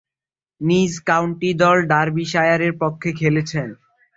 [0.61, 3.67] নিজ কাউন্টি দল ডার্বিশায়ারের পক্ষে খেলেছেন।